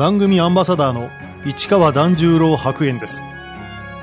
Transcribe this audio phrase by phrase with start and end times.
[0.00, 1.10] 番組アンバサダーの
[1.44, 3.22] 市川團十郎白猿です。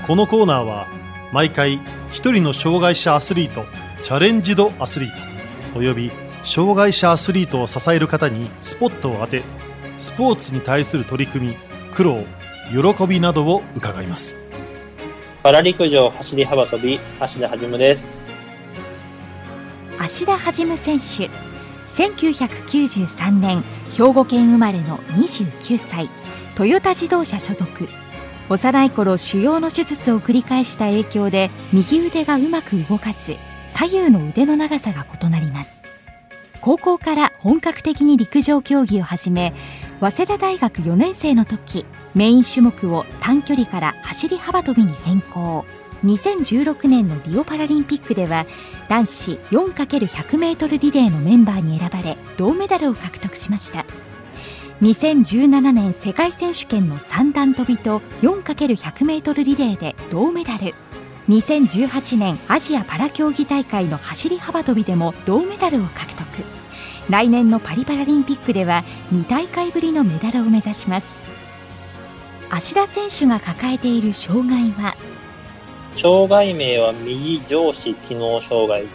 [0.05, 0.85] このコーナーは
[1.33, 1.79] 毎回
[2.11, 3.65] 一人の障害者アスリート
[4.03, 5.09] チャレンジドアスリー
[5.73, 6.11] トおよび
[6.43, 9.41] 障害者アスリートを支える方にスポットを当て
[9.97, 11.55] スポーツに対する取り組み
[11.91, 12.23] 苦労
[12.69, 14.37] 喜びなどを伺います。
[15.41, 18.19] パラ陸上走り幅跳び芦田はじむです。
[19.97, 21.31] 芦田はじむ選手
[21.93, 26.09] 1993年兵庫県生まれの29歳
[26.55, 27.87] トヨタ自動車所属。
[28.49, 33.35] 幼い頃腫瘍の手術を繰り返した影響で右腕がうまく動かず
[33.67, 35.81] 左右の腕の長さが異なります。
[36.61, 39.53] 高校から本格的に陸上競技を始め
[39.99, 41.85] 早稲田大学4年生の時
[42.15, 45.65] メイン種目を短距離から走り幅跳びに変更。
[46.03, 48.45] 2016年のリオパラリンピックでは
[48.87, 53.85] 男子 4×100m リレーのメンバーに選ばれ銅メダルを獲得しました。
[54.81, 60.73] 2017年世界選手権の三段跳びと 4×100m リレーで銅メダル。
[61.29, 66.25] 2018年アジアパラ競技大会の走り幅跳びでも銅メダルを獲得。
[67.09, 71.19] 来年のパリパラリンピックでは2大会ぶりのメダルを目指します。
[72.49, 74.95] 芦田選手が抱えている障害は
[75.97, 78.85] 障害名は右上肢機能障害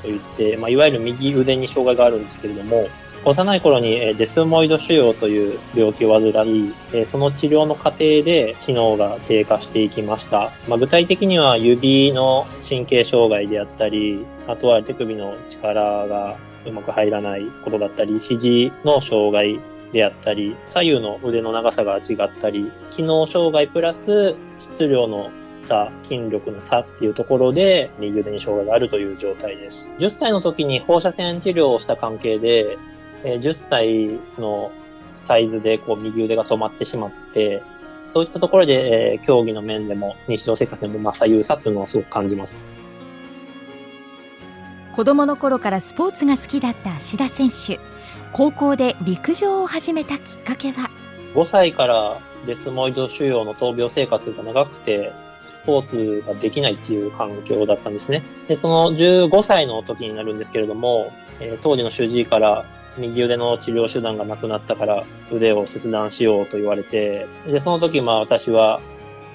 [0.00, 2.88] といって、まあ、いわゆる右腕に障害があるんですけれども、
[3.24, 6.72] 幼い頃にデスモイド腫瘍という病気を患い、
[7.06, 10.50] その治療の過程で機能が低下していきました。
[10.68, 19.60] まあ、具体的には指の神経障害であったり、あとは手首の力がうまく入らないことだったり、肘の障害
[19.92, 25.30] であったり、左右の腕の長さが違ったり、機能障害プラス質量の
[25.62, 29.92] 差、筋力の差っていうところで、右腕に障害があるという状態です。
[29.98, 32.78] 10歳の時に放射線治療をした関係で、
[33.24, 34.72] 10歳の
[35.14, 37.62] サイズでこう右腕が止まってしまって、
[38.08, 42.64] そういったところで、えー、競技の面でも日常生活でもまあ左右差というのはすごく感じます。
[44.94, 47.80] 子供の頃からスポーツが好きだった芦田選手。
[48.32, 50.90] 高校で陸上を始めたきっかけは
[51.34, 55.12] ?5 歳からデスモイド腫瘍の闘病生活が長くて、
[55.64, 58.22] ポーツができないっていう環境だったんですね。
[58.48, 62.64] で、その15歳の時になるんですけれども、えー、当時の主治医から
[62.98, 68.80] 右腕の治療手段がなくなったから腕を切断しようと言われて、で、その時まあ私は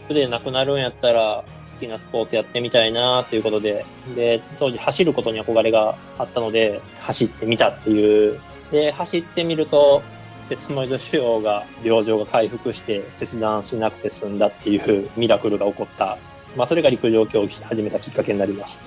[0.10, 1.44] 腕なくなるんやったら
[1.74, 3.86] 好きなスポーツやってみたいなということで、
[4.16, 8.40] で、当時走ることに憧れがあったので走ってみたっていう。
[8.72, 10.04] で、走ってみると
[10.50, 16.18] 鉄モイド腫瘍が、病状が回復して切断しなくて済んだっていうミラクルが起こった。
[16.56, 18.81] まあ、それが陸上競技始めたきっかけになります。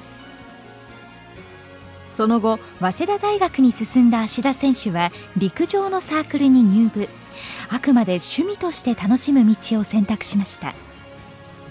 [2.11, 7.09] その後、早稲田大学に進んだ芦田選手は陸上のサークルに入部。
[7.71, 10.75] あくまで趣味として楽しむ道を選択しました。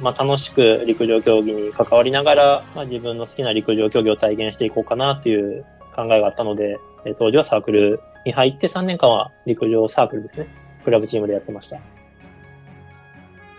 [0.01, 6.79] まあ、楽しく陸上競技に関わりながら、まあ、自分の好きな陸上競技を体験していこうかなという考えがあったので、
[7.17, 10.47] 当時はサークルに入って3年間は陸上サークルですね。
[10.83, 11.79] クラブチームでやってました。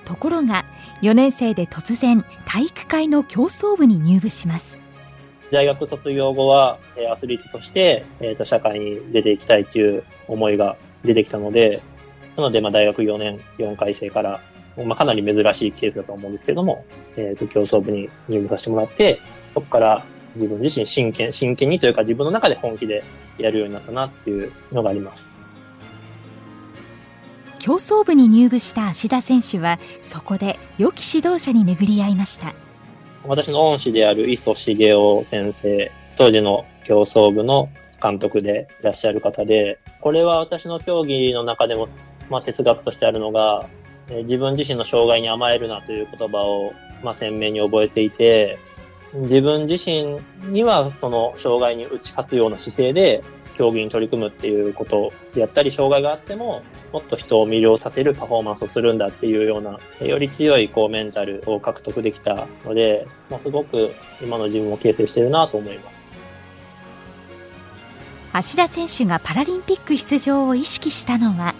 [0.05, 0.65] ところが、
[1.03, 4.79] 4年生で突然、体育会の競争部に入部します。
[5.51, 6.79] 大学卒業後は、
[7.11, 11.81] アスリートとして、えー、と社会に出ていきたいという思いが出てきたので、
[12.37, 14.41] なので、まあ、大学4年、4回生から、
[14.77, 16.85] まあ、かなり珍しいケースだと思うんですけども、
[17.17, 19.21] えー、と競争部に入部させてもらって、
[19.55, 20.05] そこから
[20.37, 23.03] 自分自身真剣、真剣にというか自分の中で本気で
[23.43, 25.31] やるようになったなっていうのがあります。
[27.61, 32.55] 競争部に入部した芦田選手はそこで良き指導者に巡り合いました
[33.25, 37.69] 私の恩師である磯茂雄先生当時の競争部の
[38.03, 41.87] 監督でいらっしゃる方でこれは私の競技の中でも、
[42.31, 43.69] まあ、哲学としてあるのが
[44.09, 46.73] 自分自身の障害に甘えるなという言葉を、
[47.05, 48.59] まあ、鮮明に覚えていて
[49.15, 50.19] 自分自身
[50.51, 56.63] にはその障害に打ち勝つような姿勢で競技に取り組むっていうことであったり、障害があっても、
[56.93, 63.93] もっと人を魅了させるパフォーマンスをするんだっていうような、より強いこうメンタルを獲得できたので、まあ、すごく
[64.23, 66.09] 今の自分を形成してるなと思います。
[68.33, 71.55] 芦田選手がパラリンピック出場を意識したのは？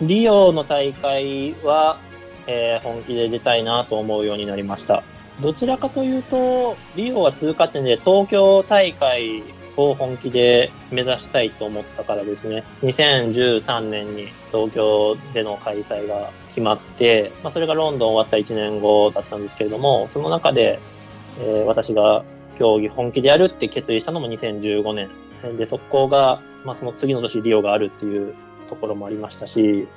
[0.00, 2.00] リオの大会は、
[2.48, 5.04] えー、本気で出たいなと思うようになりました。
[5.40, 9.42] どちらかというと、リオは通過点で東京大会
[9.76, 12.64] を本気で目指したいと思ったからですね。
[12.82, 20.78] 2013年に東京での開催が決まって、まあ、それがロンドン終わった1年後だったんですけれども、その中で、
[21.40, 22.24] えー、私が
[22.58, 25.10] 競技本気でやるって決意したのも2015年。
[25.56, 28.34] で、そこが、まあ、その次の年リオがあるっていう
[28.68, 29.88] ところもありましたし、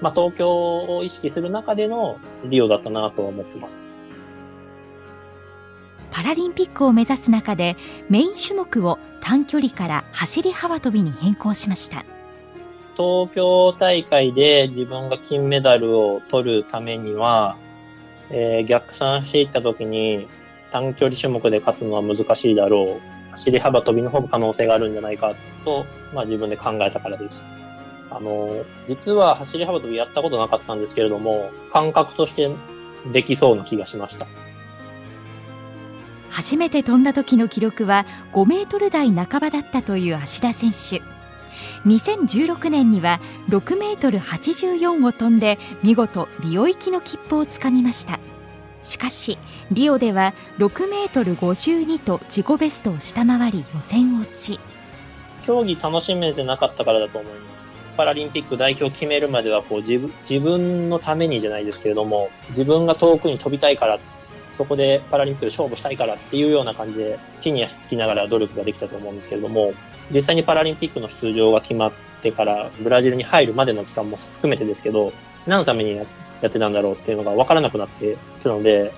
[0.00, 3.86] まあ、東京を意識する中でのリオだったなと思ってます。
[6.14, 7.76] パラリンピックを目指す中で
[8.08, 12.04] メイン種目を短距離から走り幅跳びに変更しました。
[12.96, 17.56] 東京大会で自分が金メダルを取るためには、
[18.30, 20.28] えー、逆算していった時に
[20.70, 23.30] 短距離種目で勝つのは難しいだろう。
[23.32, 25.34] 走り幅跳びの方が可能性があるんじゃないか
[25.64, 25.84] と、
[26.14, 27.42] まあ自分で考えたからです。
[28.12, 32.48] あの、実は走り幅跳びやったことなかったんですけれども、感覚として
[33.12, 34.28] できそうな気がしました。
[36.34, 41.00] 初めて飛んだ時の記録は5メートル台半ばだったという芦田選手。
[41.88, 43.20] 2016年には
[43.50, 48.18] 6メートル84を飛んで見事リオ行きの切符をつかみました。
[48.82, 49.38] しかし
[49.70, 54.58] リオでは6メートル52と自己ベストを下回り予選落ち。
[55.44, 57.76] 競技楽しめてなかったからだと思います。
[57.96, 64.00] パラリンピック代表決めるまではこう自分自分のためにじゃないですけれども自分が遠くに飛びたいから
[64.56, 69.74] そこでパラリンピックで勝負したいからっていうような感じで地に足つきながら努力ができたと思うんですけれども
[70.12, 71.92] 実際にパラリンピックの出場が決まっ
[72.22, 75.12] てからブラジルに入るまでの期間も含めてですけど
[75.46, 76.06] 何のためにやっ
[76.40, 78.92] てたんだろうっていうのが分からなくなってくるので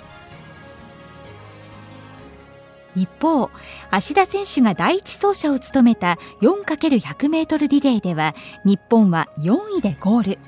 [2.97, 3.50] 一方
[3.91, 10.38] 芦田選手が第一走者を務めた 4×100m リレーでは日本は4位でゴール。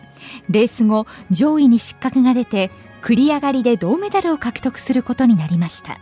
[0.48, 2.70] レース後上位に失格が出て
[3.02, 5.98] 繰り上がりで銅メダルを獲得することになりました。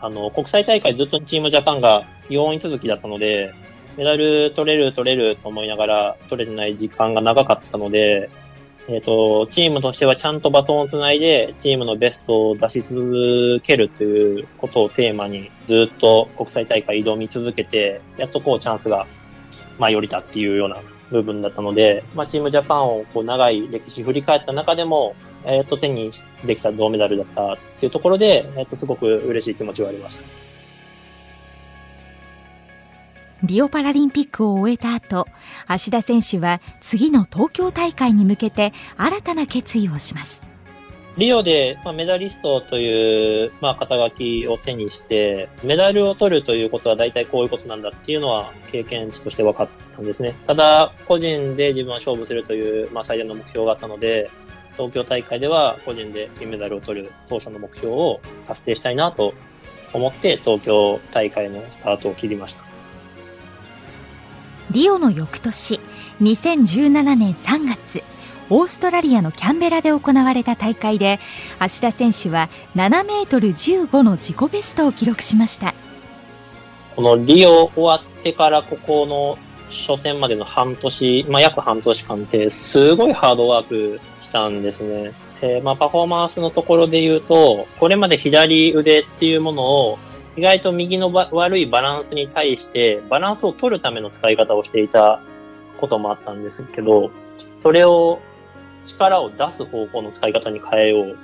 [0.00, 3.54] あの国際大会ずっとチームジャパンが4位続きだったので
[3.96, 8.30] メダル取れる取れると思いながら取れてない時間が長かったので、
[8.88, 19.06] えっ、ー、と、チームとしてはちゃんとバトンをつないで、チームのベストを出し続けるということをテーマに、ずっと国際大会挑み続けて、やっとこうチャンスが
[19.78, 20.78] 舞い降りたっていうような
[21.10, 25.14] 部分だったので、まあ、チームジャパンをこう長い歴史振り返った中でも、
[25.44, 26.12] えっ、ー、と、手に
[26.44, 30.24] できた銅メダルだったっていうところで、えっ、ー、と、すごく嬉しい気持ちはありました。
[33.44, 35.26] リオパラリンピックを終えた後、
[35.66, 40.42] 芦田選手は次の東京大会に向けて新たな決意をします。
[41.18, 50.34] リオで、まあ、メダリストという、まあ、肩書きを手にして、メダルを取るということは大体こういうことなんだっていうのは経験値として分かったんですね。
[50.46, 54.30] ただ、個人で自分は勝負するという、まあ、最大の目標があったので、
[54.76, 59.34] 東京大会では個人で金メダルを取る当初の目標を達成したいなと
[59.92, 62.72] 思って東京大会のスタートを切りました。
[64.72, 65.80] リオの翌年
[66.22, 68.02] 2017年3月
[68.48, 71.20] オーストラリアのキャンベラで行われた大会で
[71.58, 75.74] 芦田選手は7メートル15の自己ベストを記録しました
[76.96, 79.36] このリオ終わってからここの
[79.72, 85.12] 初戦までの半年、まあ、約半年間ってすごいハードワークしたんですね。
[85.40, 89.98] えー、まあ、パフォーマンスのところで言うと、これまで左腕っていうものを
[90.36, 95.20] 意外と右の悪いバランスに対して、バランスを取るための使い方をしていた
[95.78, 97.10] こともあったんですけど、
[97.62, 98.20] それを
[98.84, 101.18] 力を出す方向の使い方に変えよう。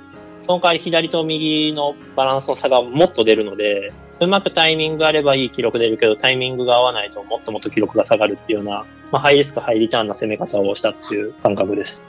[0.45, 12.01] その代わり左と右のバランスの差がもっと出るので、うまくタイミングあればいい記録出るけど、タイミングが合わないともっともっと記録が下がるっていうような、まあ、ハイリスク、ハイリターンな攻め方をしたっていう感覚です。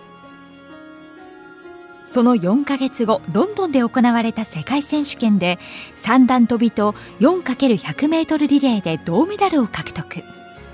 [2.10, 5.60] その4ヶ月後ロンドンで行われた世界選手権で
[5.94, 10.24] 三段跳びと 4×100 メートルリレーで銅メダルを獲得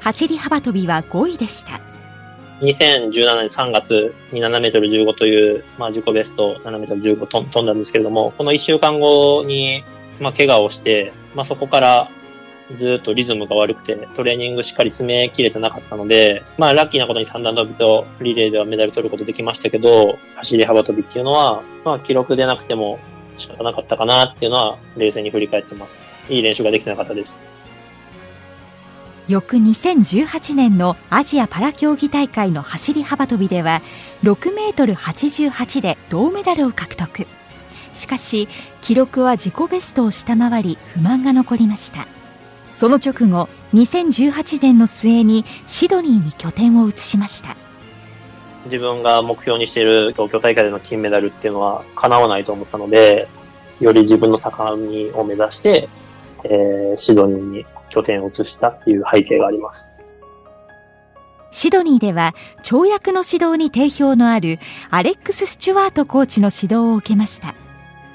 [0.00, 1.78] 走り幅跳びは5位でした
[2.62, 9.84] 2017年3月に7メートル15という、まあ、自己ベスト7メートル15飛んだんですけれどもこの1週間後に、
[10.20, 12.10] まあ、怪我をして、まあ、そこから
[12.78, 22.98] ずっとリズムが悪くて、トレーニングしっかり詰めきれてなかったので、まあラッキーなことに三段跳びとリレーではメダル取ることできましたけど、走り幅跳びっていうのは、まあ記録でなくても
[23.36, 25.98] 仕方なかったかなっていうのは冷静に振り返ってます。
[26.28, 27.36] いい練習ができてなかったです。
[29.28, 33.82] 翌2018年のアジアパラ競技大会の走り幅跳びでは
[34.22, 37.26] 6メートル88で銅メダルを獲得
[37.96, 38.48] しかし
[38.80, 42.06] 記録は自己ベストを下回り不満が残りました。
[42.70, 47.56] その直後2018年の末にシドニーに拠点を移しました。
[48.66, 53.28] 自分が目標にしている東京大会での金メダルっていうのは叶わないと思ったので
[53.80, 55.88] より自分の高みを目指して、
[56.44, 59.92] えー、シドニーに拠点を移したっていう背景があります。
[61.50, 64.58] シドニーでは跳躍の指導に定評のある
[64.90, 67.54] アレックス・スチュワートコーチの指導を受けました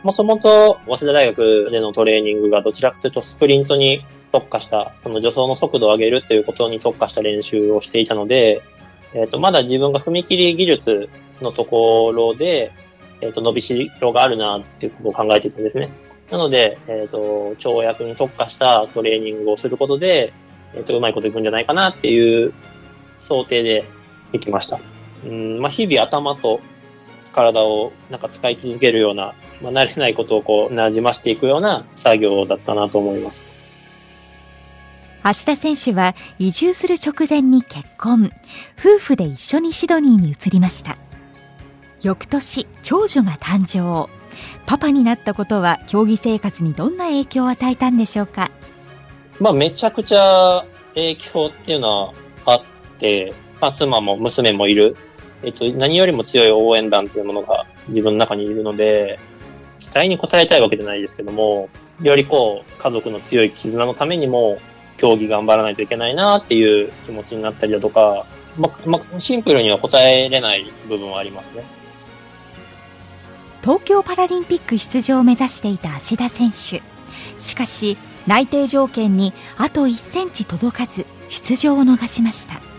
[0.03, 8.63] もともと早稲田大学でのトレーニングがどちらかというとスプリントに特化した、その助走の速度を上げるということに特化した練習をしていたので、
[9.13, 11.10] えっ、ー、と、まだ自分が踏切技術
[11.41, 12.72] のところで、
[13.20, 15.89] えっ、と、伸びしろがあるなっていうことを考えていたんですね。
[16.29, 20.34] なので、えっ、と、跳躍に特化したトレーニングをすることで、
[20.74, 22.53] えっ、と、うまいこといくんじゃないかなっていう
[23.20, 23.84] 想定で
[24.31, 24.79] 行きました。
[25.25, 26.62] うん、まあ、日々頭と
[27.34, 33.50] 体をなんか使い続けるような、まあ、慣れないことをこう、馴染ましていくような作業だったなと思います。
[35.24, 38.32] 橋田選手は移住する直前に結婚。
[38.80, 40.98] 夫婦で一緒にシドニーに移りました。
[42.02, 44.10] 翌年、長女が誕生。
[44.66, 48.50] パパになったことは競技生活にどんな影響を与えたんでしょうか？
[49.40, 52.14] まあ、めちゃくちゃ影響っていうのは
[52.46, 52.64] あっ
[52.98, 54.98] て、まあ、妻も娘もいる。
[55.43, 59.19] えっと、何よりも強い応援団というものが自分の中にいるので、
[59.79, 61.69] 期待に応えたいわけじゃないですけども、
[62.01, 64.60] よりこう、家族の強い絆のためにも、
[64.98, 68.25] 競技頑張らないといけないなっていう気持ちになったりだとか、
[68.57, 71.63] ま、ま、シンプルには答えれない部分はありますね。
[73.63, 76.81] 東京パラリンピック出場を目指していた芦田選手。
[77.39, 82.71] しかし、内定条件にあと1センチ届かず、出場を逃しました。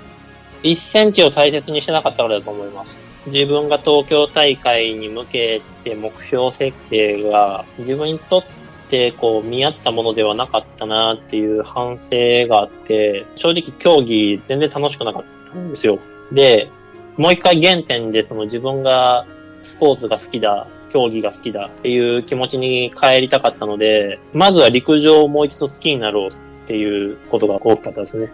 [0.62, 3.02] 1センチを大切にしてなかったからだと思います。
[3.26, 8.44] 自分が東京大会に向けて目標設定が自分にとっ
[8.88, 15.98] てこう見合ったものではなかったなっていう反省があって、正直競技全然楽しくなかったんですよ。
[16.32, 16.70] で、
[17.16, 19.26] もう一回原点でその自分が
[19.62, 26.30] スポーツが好きだ、競技が好きだっていう気持ちに帰りたかったので、まずは陸上をもう一度好きになろうっ
[26.66, 28.30] ていうことが大きかったですね。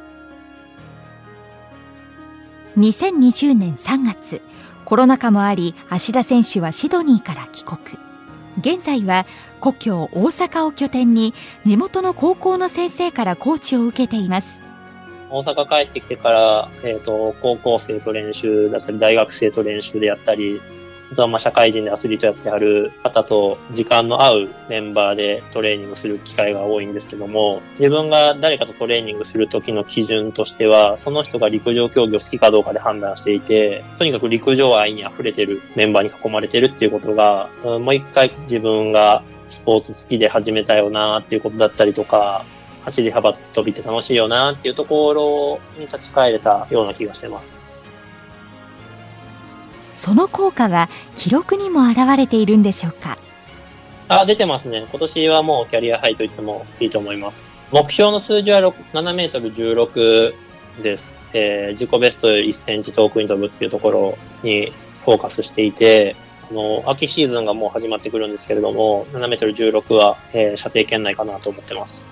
[2.78, 4.40] 2020年3月、
[4.85, 7.78] コロナ禍もあり、芦田選手はシドニーから帰国。
[8.61, 9.26] 現在は
[9.58, 14.62] 故郷大阪を拠点に地元の高校の先生からコーチを受けています。
[15.28, 20.61] 大阪帰ってきてから、えっ、ー、と、高校生と練習だったり、大学生と練習であったり、
[21.11, 42.45] あとはまあ社会人でアスリートやってはる方と時間の合うメンバーでトレーニングする機会が多いんですけども、自分が誰かとトレーニングするときの基準としては、その人が陸上競技を好きかどうかで判断していて、とにかく陸上愛に溢れてるメンバーに囲まれてるっていうことが、もう一回自分がスポーツ好きで始めたよなっていうことだったりとか、
[42.85, 47.68] 走り幅跳びって楽しいよなっていうところに立ち返れたような気がしてます。
[49.99, 53.19] その効果は記録にも現れているんでしょうか？
[54.07, 54.87] あ、出てますね。
[54.88, 57.49] 今年はもうキャリアハイと言ってもいいと思います。
[57.73, 60.35] 目標の数字は7メートル16
[60.85, 61.17] です。
[61.33, 64.73] えー、自己ベスト1センチ遠くに飛ぶっていうところに
[65.05, 66.14] フォーカスしていて、
[66.49, 72.05] あの、秋シーズンがもう始まってくるんですけれども、7メートル16は、えー、射程圏内かなと思ってます。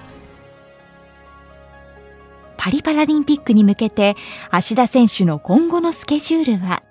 [2.56, 4.16] パリパラリンピックに向けて、
[4.50, 6.82] 芦田選手の今後のスケジュールは？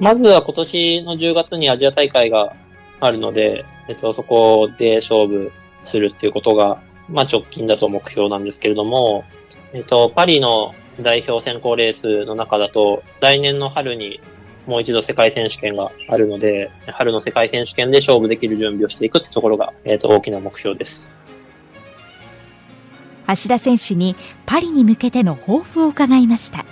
[0.00, 2.56] まずは今年の10月にアジア大会が
[3.00, 5.52] あるので、えっと、そこで勝負
[5.84, 6.80] するっていうことが、
[7.10, 9.24] まあ直近だと目標なんですけれども、
[9.74, 14.20] えっと、パリの代表選考レースの中だと、来年の春に
[14.66, 21.06] もう一度世界選手権があるので、春の世界選手権で勝負できる準備をしていくってところが、えっと、大きな目標です。
[23.26, 24.16] 橋田選手に
[24.46, 26.64] パリに向けての抱負を伺いました。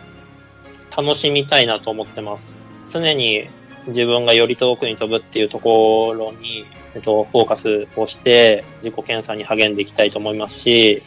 [0.96, 2.67] 楽しみたいなと思ってます。
[2.88, 3.48] 常に
[3.88, 11.02] 自分がより遠くに飛ぶっていうところに、えっと、フォーカスをして自己検査に励んでいきたいと思いますし、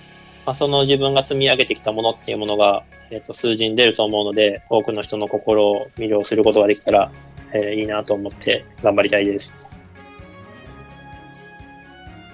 [0.46, 7.12] まあ、その自分が積み上げてきたものっていうものが、えっと、数字に出ると思うので、多くの人の心を魅了することができたら、
[7.54, 9.64] えー、いいなと思って頑張りたいです。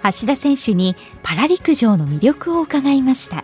[0.03, 3.43] 橋田選手にパラ陸上の魅力を伺いました。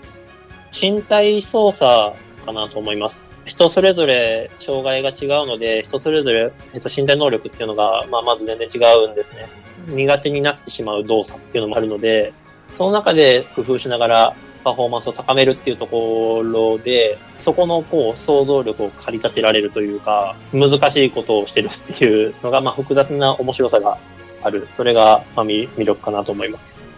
[0.72, 3.33] 身体操作かなと思います。
[3.46, 9.48] 人それぞれ障害が違うので、人それぞれ、えっと、身体能力っていうのが、まあ、まず全然違うんですね。
[9.88, 12.34] 苦手になってしまう動作っていうのもあるので、
[12.74, 23.98] その中で工夫しながらパフォーマンスを高めるっていうところで、そこのこう想像力を駆り立てられるというか、難しいことをしてるっていうのが、まあ、複雑な面白さが
[24.42, 24.68] ある。
[24.70, 26.93] それが、まあ、魅力かなと思います。